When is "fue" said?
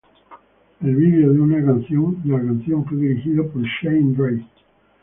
2.87-2.97